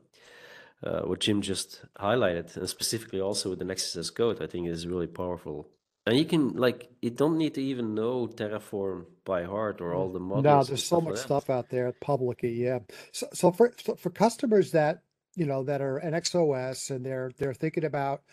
[0.84, 4.68] uh, what Jim just highlighted, and specifically also with the Nexus as code, I think
[4.68, 5.70] is really powerful.
[6.08, 10.10] And you can like you don't need to even know Terraform by heart or all
[10.12, 10.44] the models.
[10.44, 12.54] No, there's so much like stuff out there publicly.
[12.54, 12.80] Yeah.
[13.12, 15.04] So, so for so for customers that
[15.38, 18.24] you know, that are NXOS and they're they're thinking about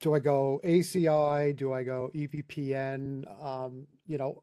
[0.00, 1.54] do I go ACI?
[1.56, 3.44] Do I go EVPN?
[3.44, 4.42] Um, you know,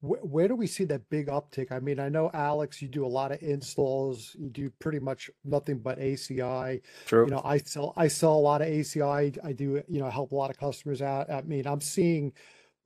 [0.00, 1.70] wh- where do we see that big uptick?
[1.70, 4.34] I mean, I know Alex, you do a lot of installs.
[4.38, 6.80] You do pretty much nothing but ACI.
[7.06, 7.24] True.
[7.24, 9.36] You know, I sell I sell a lot of ACI.
[9.44, 11.30] I do you know help a lot of customers out.
[11.30, 12.32] I mean, I'm seeing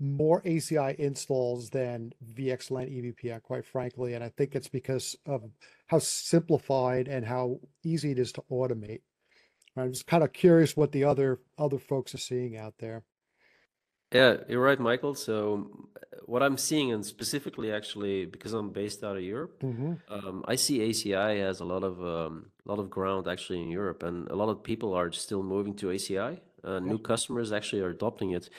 [0.00, 4.14] more ACI installs than VXLAN EVPN, quite frankly.
[4.14, 5.42] And I think it's because of
[5.86, 9.00] how simplified and how easy it is to automate.
[9.76, 13.04] I'm just kind of curious what the other other folks are seeing out there.
[14.12, 15.14] Yeah, you're right, Michael.
[15.14, 15.88] So
[16.24, 19.94] what I'm seeing, and specifically actually because I'm based out of Europe, mm-hmm.
[20.08, 24.02] um, I see ACI has a lot of um, lot of ground actually in Europe,
[24.02, 26.40] and a lot of people are still moving to ACI.
[26.64, 28.50] Uh, new customers actually are adopting it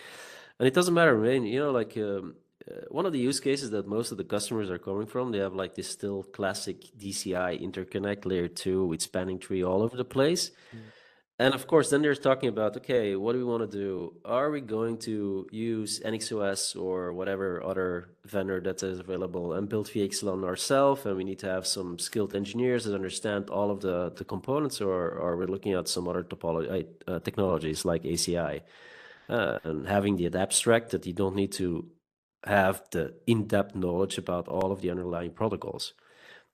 [0.60, 1.18] and it doesn't matter.
[1.18, 2.36] I mean, you know, like um,
[2.70, 5.40] uh, one of the use cases that most of the customers are coming from, they
[5.40, 10.06] have like this still classic DCI interconnect layer two with spanning tree all over the
[10.06, 10.52] place.
[10.76, 10.80] Mm.
[11.42, 14.14] And of course, then they're talking about, okay, what do we want to do?
[14.26, 19.88] Are we going to use NXOS or whatever other vendor that is available and build
[19.88, 21.06] VXLAN ourselves?
[21.06, 24.82] And we need to have some skilled engineers that understand all of the, the components,
[24.82, 28.60] or are we looking at some other topology, uh, technologies like ACI?
[29.30, 31.88] Uh, and having the abstract that you don't need to
[32.46, 35.94] have the in-depth knowledge about all of the underlying protocols.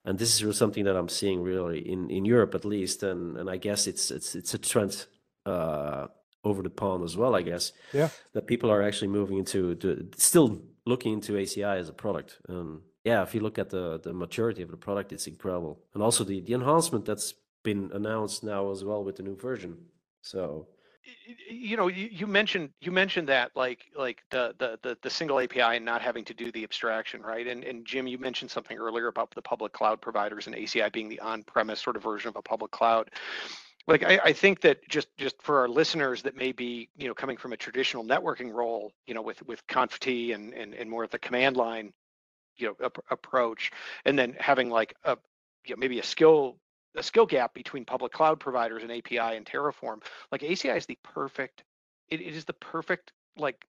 [0.03, 3.49] And this is something that i'm seeing really in, in europe at least and, and
[3.49, 5.07] i guess it's it's it's a trend
[5.47, 6.05] uh,
[6.43, 8.09] over the pond as well i guess yeah.
[8.33, 12.38] that people are actually moving into to, still looking into aci as a product.
[12.47, 15.79] And yeah if you look at the the maturity of the product it's incredible.
[15.93, 17.33] And also the the enhancement that's
[17.63, 19.77] been announced now as well with the new version.
[20.21, 20.67] So
[21.49, 25.39] you know you, you mentioned you mentioned that like like the, the the the single
[25.39, 27.47] api and not having to do the abstraction right?
[27.47, 31.09] And and jim you mentioned something earlier about the public cloud providers and aci being
[31.09, 33.11] the on-premise sort of version of a public cloud.
[33.87, 37.13] Like I, I think that just just for our listeners that may be you know
[37.13, 40.89] coming from a traditional networking role you know with with conf t and and, and
[40.89, 41.93] more of the command line
[42.57, 43.71] you know ap- approach
[44.05, 45.17] and then having like a
[45.67, 46.57] you know, maybe a skill
[46.95, 50.03] a skill gap between public cloud providers and API and Terraform.
[50.31, 51.63] Like ACI is the perfect,
[52.10, 53.65] it, it is the perfect like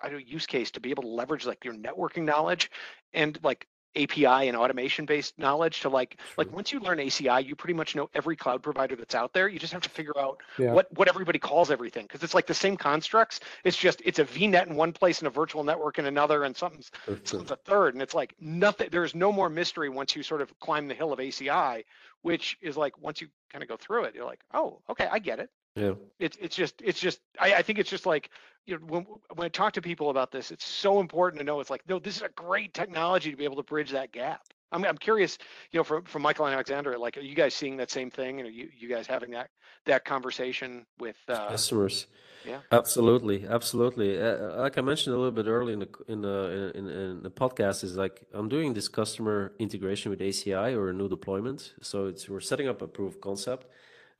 [0.00, 2.70] I don't use case to be able to leverage like your networking knowledge
[3.12, 3.66] and like
[3.98, 6.26] API and automation based knowledge to like True.
[6.36, 9.48] like once you learn ACI, you pretty much know every cloud provider that's out there.
[9.48, 10.72] You just have to figure out yeah.
[10.72, 13.40] what what everybody calls everything because it's like the same constructs.
[13.64, 16.56] It's just it's a VNet in one place and a virtual network in another, and
[16.56, 16.90] something's,
[17.24, 17.94] something's a third.
[17.94, 18.88] And it's like nothing.
[18.90, 21.84] There's no more mystery once you sort of climb the hill of ACI,
[22.22, 25.18] which is like once you kind of go through it, you're like, oh, okay, I
[25.18, 25.50] get it.
[25.74, 25.92] Yeah.
[26.18, 28.30] It's it's just it's just I, I think it's just like
[28.66, 31.60] you know when when I talk to people about this, it's so important to know
[31.60, 34.42] it's like no, this is a great technology to be able to bridge that gap.
[34.72, 35.38] I'm I'm curious,
[35.72, 38.40] you know, from from Michael and Alexander, like, are you guys seeing that same thing,
[38.40, 39.50] and are you you guys having that
[39.86, 42.06] that conversation with uh, customers?
[42.44, 44.20] Yeah, absolutely, absolutely.
[44.20, 47.30] Uh, like I mentioned a little bit early in the in the in, in the
[47.30, 51.74] podcast, is like I'm doing this customer integration with ACI or a new deployment.
[51.82, 53.66] So it's we're setting up a proof of concept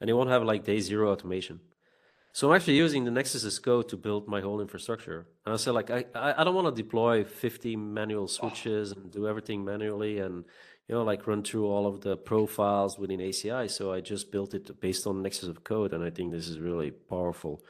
[0.00, 1.60] and it won't have like day zero automation.
[2.32, 5.26] So I'm actually using the Nexus as code to build my whole infrastructure.
[5.44, 9.26] And I said, like, I, I don't want to deploy 50 manual switches and do
[9.26, 10.44] everything manually and,
[10.86, 13.68] you know, like run through all of the profiles within ACI.
[13.68, 15.92] So I just built it based on Nexus as code.
[15.92, 17.64] And I think this is really powerful.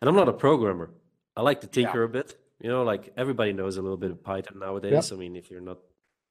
[0.00, 0.90] And I'm not a programmer.
[1.36, 2.06] I like to tinker yeah.
[2.06, 2.36] a bit.
[2.60, 5.12] You know, like everybody knows a little bit of Python nowadays.
[5.12, 5.78] I mean, if you're not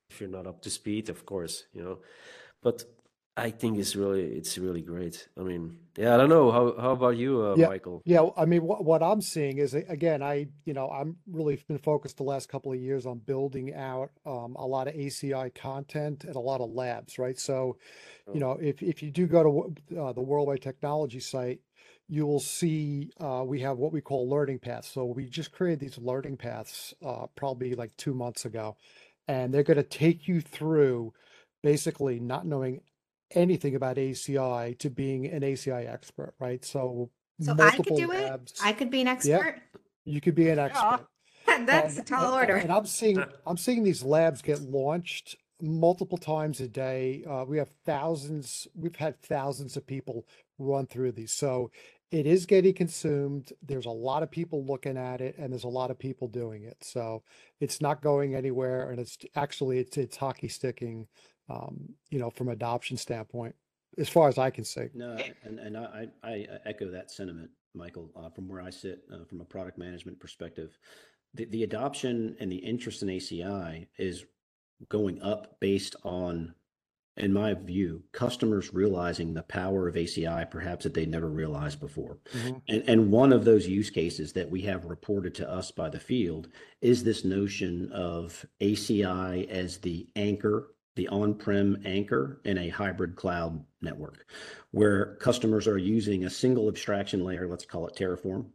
[0.10, 2.00] if you're not up to speed, of course, you know.
[2.62, 2.86] But
[3.36, 5.28] I think it's really it's really great.
[5.40, 8.04] I mean, yeah, I don't know how how about you, uh, Yeah, Michael?
[8.06, 8.28] yeah.
[8.38, 12.18] I mean, what what I'm seeing is again, I you know I'm really been focused
[12.18, 16.36] the last couple of years on building out um, a lot of ACI content and
[16.36, 17.40] a lot of labs, right?
[17.40, 17.78] So,
[18.28, 18.40] you oh.
[18.40, 19.44] know, if if you do go
[19.90, 21.60] to uh, the World Wide Technology site,
[22.08, 24.90] you will see uh, we have what we call learning paths.
[24.90, 28.78] So we just created these learning paths uh, probably like two months ago,
[29.28, 31.14] and they're going to take you through
[31.64, 32.82] basically not knowing
[33.34, 36.64] anything about ACI to being an ACI expert, right?
[36.64, 37.10] So,
[37.42, 38.54] so I could do labs.
[38.54, 38.60] it.
[38.64, 39.56] I could be an expert.
[39.56, 41.08] Yeah, you could be an expert.
[41.48, 41.64] Yeah.
[41.66, 42.56] That's and, a tall order.
[42.56, 47.24] And I'm seeing I'm seeing these labs get launched multiple times a day.
[47.30, 48.68] Uh, we have thousands.
[48.76, 50.26] We've had thousands of people
[50.58, 51.32] run through these.
[51.32, 51.72] So
[52.12, 53.54] it is getting consumed.
[53.62, 56.64] There's a lot of people looking at it, and there's a lot of people doing
[56.64, 56.78] it.
[56.82, 57.24] So
[57.60, 61.08] it's not going anywhere, and it's actually it's it's hockey sticking
[61.50, 63.56] um, you know, from adoption standpoint,
[63.98, 64.88] as far as I can see.
[64.94, 69.26] No, and, and I, I echo that sentiment, Michael, uh, from where I sit uh,
[69.26, 70.78] from a product management perspective.
[71.34, 74.26] The, the adoption and the interest in ACI is
[74.90, 76.54] going up based on,
[77.18, 82.20] in my view, customers realizing the power of ACI perhaps that they never realized before.
[82.34, 82.58] Mm-hmm.
[82.70, 86.00] And, and one of those use cases that we have reported to us by the
[86.00, 86.50] field
[86.82, 93.64] is this notion of ACI as the anchor the on-prem anchor in a hybrid cloud
[93.82, 94.26] network
[94.72, 98.46] where customers are using a single abstraction layer, let's call it Terraform.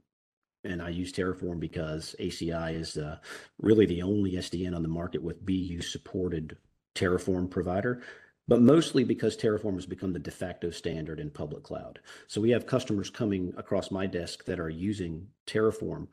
[0.65, 3.19] And I use Terraform because ACI is uh,
[3.59, 6.57] really the only SDN on the market with BU supported
[6.95, 8.03] Terraform provider,
[8.49, 12.01] but mostly because Terraform has become the de facto standard in public cloud.
[12.27, 16.09] So we have customers coming across my desk that are using Terraform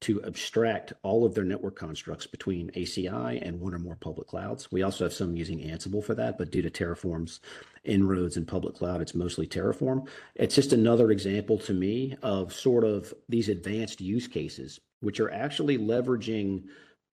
[0.00, 4.72] to abstract all of their network constructs between ACI and one or more public clouds.
[4.72, 7.40] We also have some using Ansible for that, but due to Terraform's
[7.84, 10.08] inroads in public cloud, it's mostly Terraform.
[10.34, 15.30] It's just another example to me of sort of these advanced use cases, which are
[15.30, 16.64] actually leveraging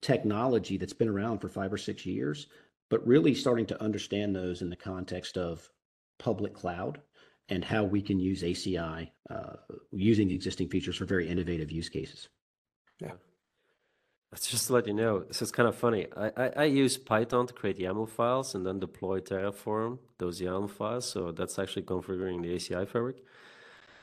[0.02, 2.48] technology that's been around for five or six years,
[2.90, 5.70] but really starting to understand those in the context of
[6.20, 7.02] public cloud
[7.50, 9.56] and how we can use ACI uh,
[9.92, 12.30] using existing features for very innovative use cases.
[13.00, 13.12] Yeah.
[14.36, 16.08] Just to let you know, this is kind of funny.
[16.16, 20.70] I, I, I, use Python to create YAML files and then deploy Terraform those YAML
[20.70, 21.10] files.
[21.10, 23.24] So that's actually configuring the ACI fabric.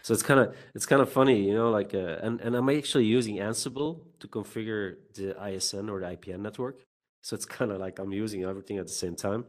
[0.03, 2.69] So it's kind of it's kind of funny, you know, like uh, and and I'm
[2.69, 6.85] actually using Ansible to configure the ISN or the IPN network.
[7.23, 9.47] So it's kind of like I'm using everything at the same time.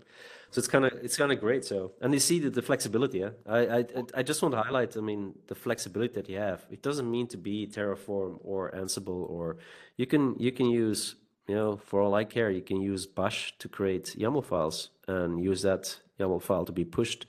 [0.52, 1.66] So it's kind of it's kind of great.
[1.66, 3.20] So and you see the, the flexibility.
[3.20, 3.32] Yeah?
[3.48, 3.86] I, I
[4.20, 4.96] I just want to highlight.
[4.98, 6.66] I mean the flexibility that you have.
[6.70, 9.58] It doesn't mean to be Terraform or Ansible or
[9.98, 11.16] you can you can use
[11.48, 15.44] you know for all I care you can use Bash to create YAML files and
[15.44, 15.84] use that
[16.20, 17.26] YAML file to be pushed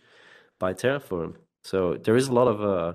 [0.59, 1.35] by Terraform.
[1.62, 2.93] So there is a lot of uh,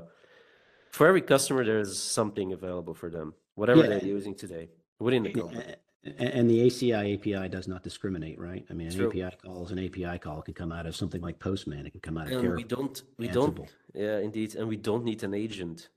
[0.92, 3.88] for every customer, there's something available for them, whatever Yeah.
[3.90, 4.70] they're using today
[5.00, 5.64] within the company.
[6.06, 8.66] A- a- And the ACI API does not discriminate, right?
[8.70, 9.10] I mean, an True.
[9.10, 10.40] API call is an API call.
[10.40, 11.86] It can come out of something like Postman.
[11.86, 13.34] It can come out of And we don't, we Ansible.
[13.56, 15.90] don't, yeah, indeed, and we don't need an agent.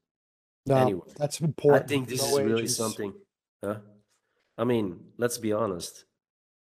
[0.67, 1.85] No, Anyway, that's important.
[1.85, 3.13] I think this No is really something.
[3.63, 3.79] Huh?
[4.59, 6.05] I mean, let's be honest.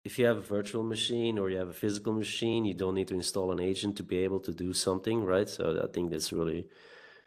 [0.03, 3.07] If you have a virtual machine or you have a physical machine, you don't need
[3.07, 5.49] to install an agent to be able to do something, right?
[5.49, 6.67] So I think that's really,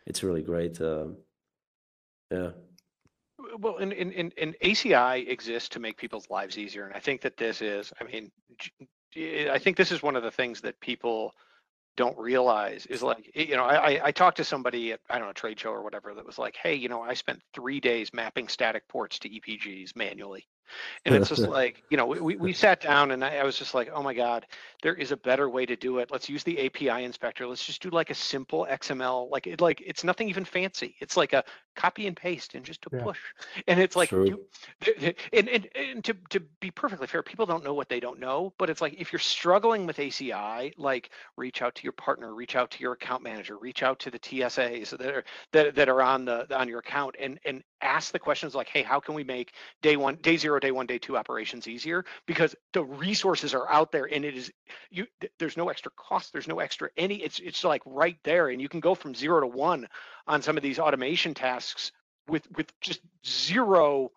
[0.07, 0.81] it's really great.
[0.81, 1.17] Um,
[2.31, 2.51] yeah.
[3.59, 6.87] Well, and, and, and, ACI exists to make people's lives easier.
[6.87, 8.31] And I think that this is, I mean,
[9.51, 11.35] I think this is one of the things that people
[11.97, 15.33] don't realize is like, you know, I, I- talked to somebody at, I don't know,
[15.35, 18.49] trade show or whatever that was like, hey, you know, I spent three days mapping
[18.49, 20.47] static ports to EPGs manually.
[21.05, 23.75] And it's just like, you know, we, we- sat down and I, I was just
[23.75, 24.47] like, oh my God,
[24.83, 26.11] there is a better way to do it.
[26.11, 27.47] Let's use the API inspector.
[27.47, 30.97] Let's just do like a simple XML, like it, like it's nothing even fancy.
[31.01, 31.45] It's like a
[31.77, 33.05] copy and paste and just a Yeah.
[33.05, 33.19] push.
[33.69, 34.41] And it's like you,
[35.33, 38.53] and, and, and to, to be perfectly fair, people don't know what they don't know,
[38.59, 42.57] but it's like if you're struggling with ACI, like reach out to your partner, reach
[42.57, 46.03] out to your account manager, reach out to the TSAs that are that, that are
[46.03, 49.23] on the on your account and and ask the questions like, hey, how can we
[49.25, 49.53] make
[49.83, 52.05] day one, day zero, day one, day two operations easier?
[52.27, 54.51] Because the resources are out there and it is
[54.91, 55.07] you
[55.39, 58.49] there's no extra cost, there's no extra any, it's it's like right there.
[58.49, 59.89] And you can go from zero to one
[60.27, 61.93] on some of these automation tasks
[62.29, 64.11] with with just zero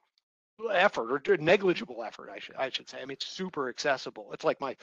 [0.73, 4.43] effort or negligible effort i should i should say i mean it's super accessible it's
[4.43, 4.75] like my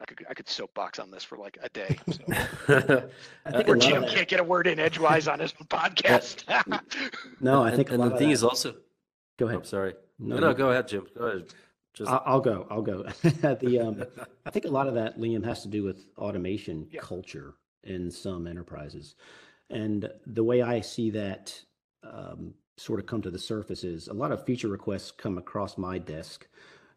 [0.00, 2.22] i could i could soapbox on this for like a day so.
[3.44, 6.44] I think a or lot jim can't get a word in edgewise on his podcast
[7.40, 8.76] No, I and, think a and the of thing that- is also,
[9.38, 9.66] Go oh, ahead.
[9.66, 9.94] sorry.
[10.18, 11.06] No, No, no, go ahead, Jim.
[11.16, 11.46] Go ahead.
[11.94, 12.66] Just I'll go.
[12.70, 13.02] I'll go.
[13.22, 14.04] the um,
[14.46, 17.00] I think a lot of that, Liam, has to do with automation Yeah.
[17.00, 19.14] culture in some enterprises,
[19.70, 21.60] and the way I see that
[22.02, 25.78] um, sort of come to the surface is a lot of feature requests come across
[25.78, 26.46] my desk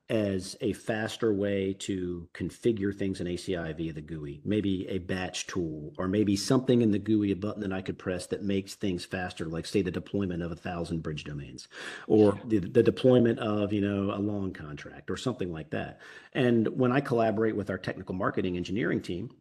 [0.09, 5.47] as a faster way to configure things in ACI via the GUI, maybe a batch
[5.47, 8.75] tool, or maybe something in the GUI, a button that I could press that makes
[8.75, 11.69] things faster, like say the deployment of a thousand bridge domains,
[12.07, 15.99] or the, the deployment of you know a long contract or something like that.
[16.33, 19.31] And when I collaborate with our technical marketing engineering team,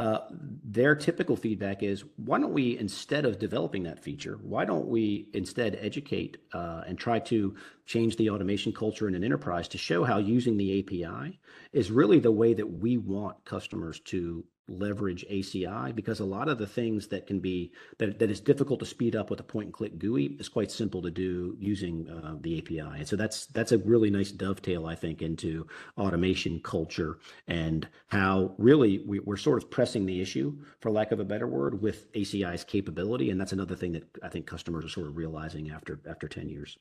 [0.00, 0.20] uh,
[0.64, 5.28] their typical feedback is why don't we instead of developing that feature why don't we
[5.34, 10.02] instead educate uh, and try to change the automation culture in an enterprise to show
[10.02, 11.38] how using the api
[11.74, 16.58] is really the way that we want customers to leverage aci because a lot of
[16.58, 19.66] the things that can be that, that is difficult to speed up with a point
[19.66, 23.46] and click gui is quite simple to do using uh, the api and so that's
[23.46, 25.66] that's a really nice dovetail i think into
[25.98, 27.18] automation culture
[27.48, 31.46] and how really we, we're sort of pressing the issue, for lack of a better
[31.46, 33.30] word, with ACI's capability.
[33.30, 36.48] And that's another thing that I think customers are sort of realizing after after 10
[36.48, 36.78] years.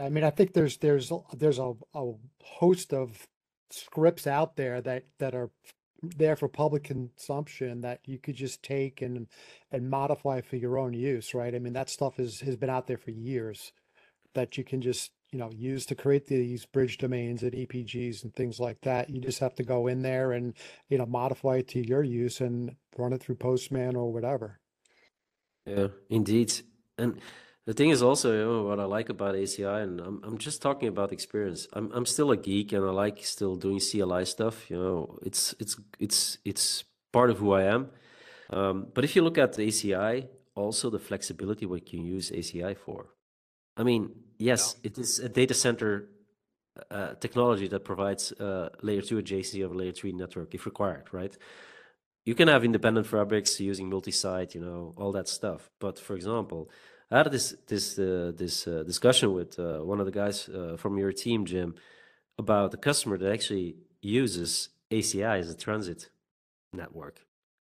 [0.00, 2.12] I mean, I think there's there's there's a, a
[2.42, 3.26] host of
[3.70, 5.50] scripts out there that that are
[6.02, 9.28] there for public consumption that you could just take and
[9.70, 11.54] and modify for your own use, right?
[11.54, 13.72] I mean, that stuff is has been out there for years
[14.34, 18.34] that you can just you know use to create these bridge domains and EPGs and
[18.34, 19.10] things like that.
[19.10, 20.54] You just have to go in there and
[20.88, 24.58] you know modify it to your use and run it through Postman or whatever.
[25.66, 26.52] Yeah, indeed.
[26.98, 27.20] And
[27.66, 30.60] the thing is also, you know, what I like about ACI, and I'm I'm just
[30.60, 31.68] talking about experience.
[31.72, 34.70] I'm I'm still a geek and I like still doing CLI stuff.
[34.70, 37.90] You know, it's it's it's it's part of who I am.
[38.50, 42.30] Um, but if you look at the ACI, also the flexibility what you can use
[42.30, 43.06] ACI for.
[43.76, 46.08] I mean, yes, it is a data center
[46.90, 51.08] uh, technology that provides uh, layer two adjacency of a layer three network if required,
[51.12, 51.36] right?
[52.24, 55.70] you can have independent fabrics using multi-site, you know, all that stuff.
[55.80, 56.70] But for example,
[57.12, 60.76] I had this this uh, this uh, discussion with uh, one of the guys uh,
[60.78, 61.74] from your team, Jim,
[62.38, 66.08] about a customer that actually uses ACI as a transit
[66.72, 67.26] network,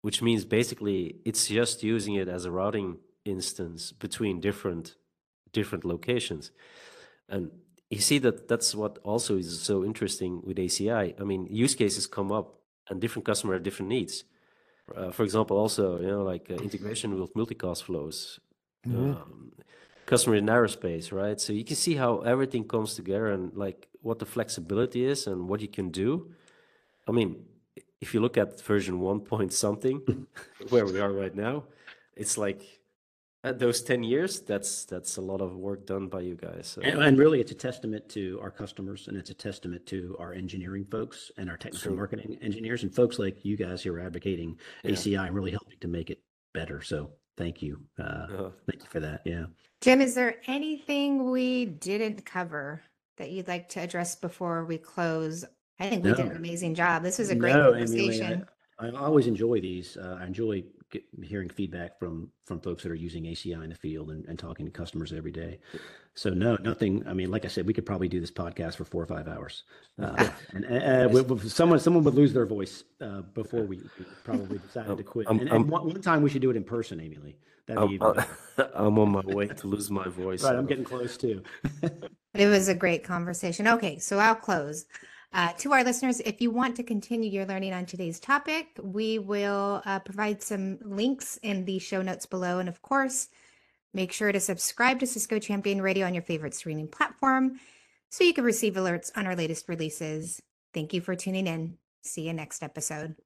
[0.00, 4.96] which means basically it's just using it as a routing instance between different
[5.52, 6.50] different locations,
[7.28, 7.50] and
[7.90, 11.20] you see that that's what also is so interesting with ACI.
[11.20, 12.54] I mean, use cases come up,
[12.88, 14.24] and different customer have different needs.
[14.96, 18.40] Uh, for example, also you know like uh, integration with multicast flows,
[18.84, 19.16] Mhm.
[19.16, 19.52] um,
[20.06, 21.40] customer in aerospace, right?
[21.40, 25.48] So you can see how everything comes together and like what the flexibility is and
[25.48, 26.32] what you can do.
[27.08, 27.44] I mean,
[28.00, 30.00] if you look at version one point something,
[30.68, 31.64] where we are right now,
[32.14, 32.62] it's like
[33.42, 36.66] at those ten years, that's that's a lot of work done by you guys.
[36.68, 36.82] So.
[36.82, 40.32] And, and really, it's a testament to our customers and it's a testament to our
[40.32, 41.96] engineering folks and our technical True.
[41.96, 44.92] marketing engineers and folks like you guys who are advocating Yeah.
[44.92, 46.20] ACI and really helping to make it
[46.54, 46.80] better.
[46.82, 47.80] So thank you.
[47.98, 49.22] Uh, Uh, thank you for that.
[49.24, 49.46] Yeah.
[49.80, 52.82] Jim, is there anything we didn't cover
[53.18, 55.44] that you'd like to address before we close?
[55.78, 56.30] I think we did No.
[56.30, 57.02] an amazing job.
[57.02, 58.46] This was a great No, Amilee, I- conversation.
[58.78, 59.96] I always enjoy these.
[59.96, 63.74] Uh, I enjoy get, hearing feedback from from folks that are using ACI in the
[63.76, 65.58] field and, and talking to customers every day.
[66.14, 67.06] So no, nothing.
[67.06, 69.28] I mean, like I said, we could probably do this podcast for four or five
[69.28, 69.64] hours.
[70.00, 74.04] Uh, and uh, with- with someone someone would lose their voice uh, before we, we
[74.24, 75.26] probably decided to quit.
[75.26, 77.34] I'm- and I'm- and one, one time we should do it in person, Amilee.
[77.66, 78.24] That'd be I'm, even.
[78.74, 80.44] I'm on my way to lose my voice.
[80.44, 80.54] right.
[80.54, 81.42] I'm getting close too.
[82.34, 83.66] It was a great conversation.
[83.66, 84.86] Okay, so I'll close.
[85.32, 89.18] Uh, to our listeners, if you want to continue your learning on today's topic, we
[89.18, 92.58] will uh, provide some links in the show notes below.
[92.58, 93.28] And of course,
[93.92, 97.58] make sure to subscribe to Cisco Champion Radio on your favorite streaming platform
[98.08, 100.40] so you can receive alerts on our latest releases.
[100.72, 101.78] Thank you for tuning in.
[102.02, 103.16] See you next episode.